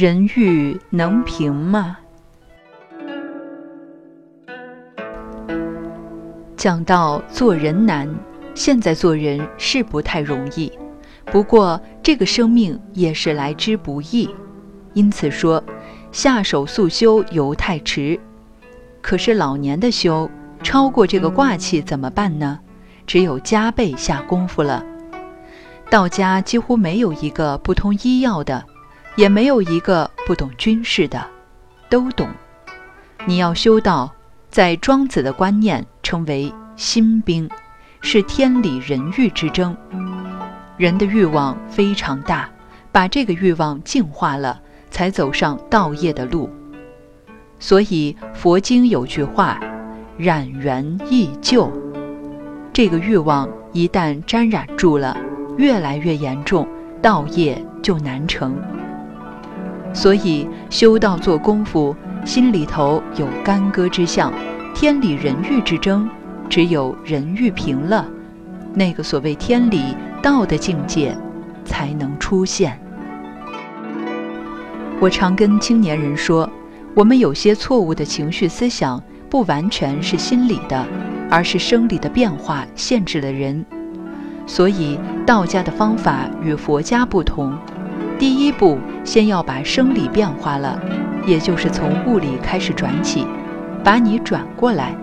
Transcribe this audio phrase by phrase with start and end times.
[0.00, 1.98] 人欲能平吗？
[6.56, 8.08] 讲到做人难，
[8.54, 10.72] 现在做人是不太容易。
[11.26, 14.34] 不过这个生命也是来之不易，
[14.94, 15.62] 因此说
[16.10, 18.18] 下手速修犹太迟。
[19.02, 20.30] 可是老年的修
[20.62, 22.58] 超过这个卦气怎么办呢？
[23.06, 24.82] 只有加倍下功夫了。
[25.90, 28.64] 道家几乎没有一个不通医药的，
[29.16, 31.26] 也没有一个不懂军事的，
[31.88, 32.28] 都懂。
[33.26, 34.12] 你要修道，
[34.48, 35.86] 在庄子的观念。
[36.02, 37.48] 称为心兵，
[38.00, 39.76] 是天理人欲之争。
[40.76, 42.50] 人的欲望非常大，
[42.90, 46.50] 把这个欲望净化了，才走上道业的路。
[47.60, 49.60] 所以佛经有句话
[50.18, 51.70] ：“染缘易旧。”
[52.74, 55.16] 这个欲望一旦沾染住了，
[55.58, 56.66] 越来越严重，
[57.00, 58.56] 道业就难成。
[59.92, 61.94] 所以修道做功夫，
[62.24, 64.32] 心里头有干戈之象。
[64.72, 66.08] 天理人欲之争，
[66.48, 68.06] 只有人欲平了，
[68.72, 71.14] 那个所谓天理道的境界
[71.64, 72.80] 才能出现。
[75.00, 76.48] 我常跟青年人说，
[76.94, 80.86] 我们有些错误的情绪思想，不完全是心理的，
[81.28, 83.64] 而是生理的变化限制了人。
[84.46, 87.52] 所以道家的方法与佛家不同，
[88.20, 90.78] 第一步先要把生理变化了，
[91.26, 93.26] 也就是从物理开始转起。
[93.82, 94.94] 把你转过来，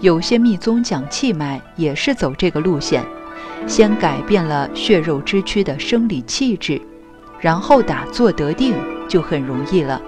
[0.00, 3.04] 有些密宗讲气脉也是走这个路线，
[3.66, 6.80] 先改变了血肉之躯的生理气质，
[7.38, 8.74] 然后打坐得定
[9.06, 10.00] 就很容易了。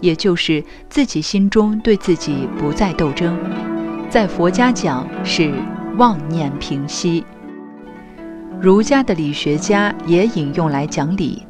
[0.00, 3.36] 也就是自己心中对自己不再斗争，
[4.08, 5.52] 在佛家讲是
[5.96, 7.24] 妄念平息。
[8.60, 11.42] 儒家的理学家也引用来讲理，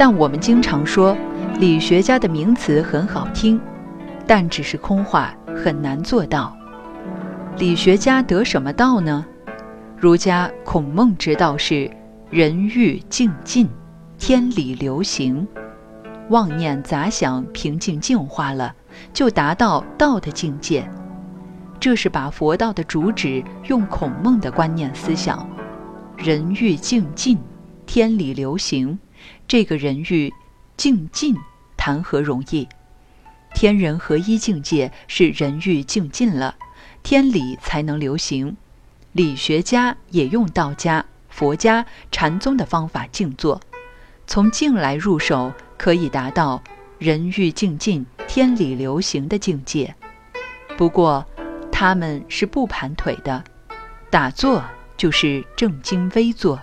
[0.00, 1.14] 但我们经常说
[1.58, 3.60] 理学家的名词很好听。
[4.26, 6.56] 但只是空话，很难做到。
[7.58, 9.26] 理学家得什么道呢？
[9.98, 11.90] 儒家孔孟之道是
[12.30, 13.68] 人欲静尽，
[14.16, 15.46] 天理流行，
[16.30, 18.74] 妄念杂想平静净化了，
[19.12, 20.88] 就达到道的境界。
[21.78, 25.46] 这是把佛道的主旨用孔孟的观念思想，
[26.16, 27.36] 人欲静尽，
[27.84, 28.98] 天理流行。
[29.50, 30.32] 这个人欲
[30.76, 31.34] 静尽，
[31.76, 32.68] 谈何容易？
[33.52, 36.54] 天人合一境界是人欲静尽了，
[37.02, 38.56] 天理才能流行。
[39.10, 43.60] 理学家也用道家、佛家、禅宗的方法静坐，
[44.24, 46.62] 从静来入手，可以达到
[47.00, 49.92] 人欲静尽、天理流行的境界。
[50.78, 51.26] 不过，
[51.72, 53.42] 他们是不盘腿的，
[54.10, 54.62] 打坐
[54.96, 56.60] 就是正襟危坐，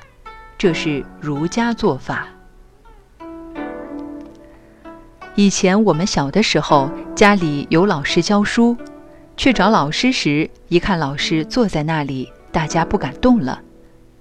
[0.57, 2.29] 这是儒家做法。
[5.37, 8.75] 以前我们小的时候，家里有老师教书，
[9.37, 13.61] 去找老师时，一看老师坐在那里，大家不敢动了。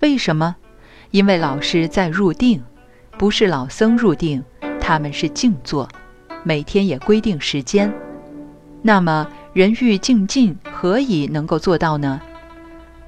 [0.01, 0.57] 为什么？
[1.13, 2.63] 因为老师在入定，
[3.17, 4.45] 不是老僧入定，
[4.79, 5.89] 他们是静坐，
[6.43, 7.91] 每天也规定时间。
[8.83, 12.21] 那么人欲静尽，何以能够做到呢？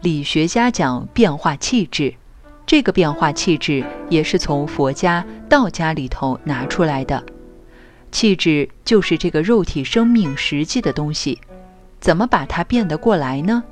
[0.00, 2.14] 理学家讲变化气质，
[2.64, 7.22] 这个变化气质也是从佛家、道家里头拿出来的。
[8.10, 11.41] 气质就是这个肉体生命实际的东西，
[12.00, 13.62] 怎么把它变得过来呢？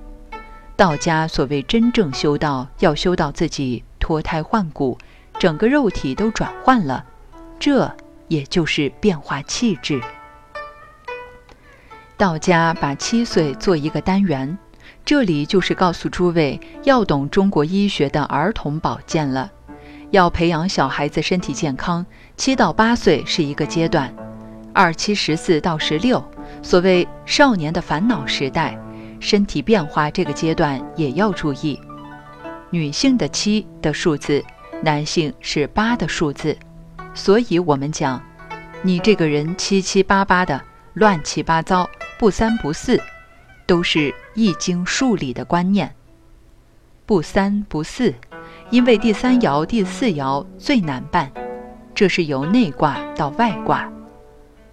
[0.76, 4.98] 道家所谓真正修道，要修到自己脱胎换骨，
[5.38, 7.04] 整个肉体都转换了，
[7.58, 7.90] 这
[8.28, 10.00] 也就是变化气质。
[12.18, 14.58] 道家把七岁做一个单元，
[15.04, 19.50] 这里就是告诉诸位要懂中国医学的儿童保健了，
[20.10, 22.04] 要培养小孩子身体健康，
[22.36, 24.14] 七到八岁是一个阶段。
[24.76, 26.22] 二七十四到十六，
[26.60, 28.78] 所谓少年的烦恼时代，
[29.18, 31.80] 身体变化这个阶段也要注意。
[32.68, 34.44] 女性的七的数字，
[34.82, 36.54] 男性是八的数字，
[37.14, 38.22] 所以我们讲，
[38.82, 40.60] 你这个人七七八八的，
[40.92, 43.00] 乱七八糟，不三不四，
[43.64, 45.90] 都是易经数理的观念。
[47.06, 48.12] 不三不四，
[48.68, 51.32] 因为第三爻、第四爻最难办，
[51.94, 53.90] 这是由内卦到外卦。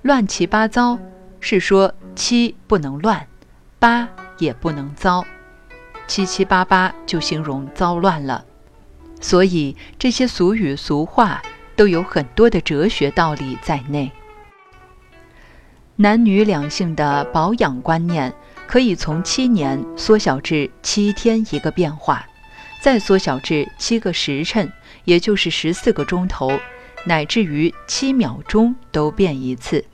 [0.03, 0.99] 乱七八糟，
[1.39, 3.25] 是说七不能乱，
[3.79, 5.23] 八也不能糟，
[6.07, 8.43] 七七八八就形容糟乱了。
[9.21, 11.41] 所以这些俗语俗话
[11.77, 14.11] 都有很多的哲学道理在内。
[15.95, 18.33] 男女两性的保养观念
[18.67, 22.27] 可以从七年缩小至七天一个变化，
[22.81, 24.69] 再缩小至七个时辰，
[25.05, 26.51] 也就是十四个钟头，
[27.05, 29.85] 乃至于七秒钟都变一次。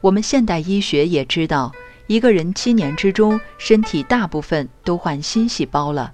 [0.00, 1.72] 我们现代医学也知道，
[2.06, 6.12] 一个人七年之中，身体大部分都换新细胞了。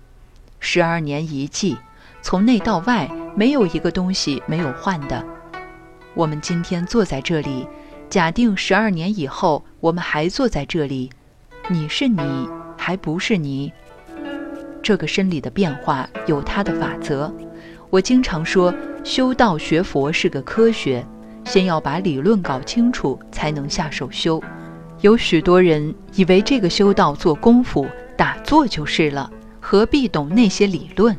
[0.60, 1.76] 十二年一季，
[2.22, 5.24] 从内到外，没有一个东西没有换的。
[6.14, 7.66] 我们今天坐在这里，
[8.08, 11.10] 假定十二年以后我们还坐在这里，
[11.68, 12.48] 你是你，
[12.78, 13.72] 还不是你。
[14.82, 17.32] 这个生理的变化有它的法则。
[17.90, 18.72] 我经常说，
[19.04, 21.04] 修道学佛是个科学，
[21.44, 24.42] 先要把理论搞清楚，才能下手修。
[25.00, 27.86] 有许多人以为这个修道做功夫
[28.16, 29.30] 打坐就是了。
[29.60, 31.16] 何必懂那些理论？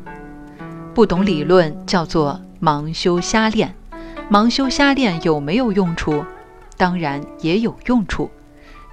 [0.94, 3.74] 不懂理论叫做盲修瞎练。
[4.30, 6.24] 盲修瞎练有没有用处？
[6.76, 8.30] 当然也有用处，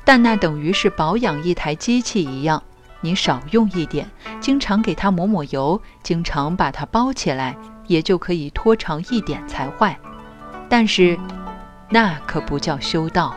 [0.06, 2.62] 但那等于是保养一台机器一样，
[3.01, 7.56] 你少用一点，经常给它抹抹油，经常把它包起来，
[7.88, 9.98] 也就可以拖长一点才坏。
[10.71, 11.19] 但是，
[11.89, 13.35] 那可不叫修道。